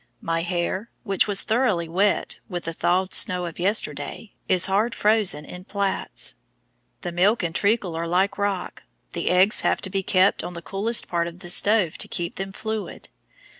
[0.19, 5.45] My hair, which was thoroughly wet with the thawed snow of yesterday, is hard frozen
[5.45, 6.33] in plaits.
[7.01, 10.61] The milk and treacle are like rock, the eggs have to be kept on the
[10.63, 13.09] coolest part of the stove to keep them fluid.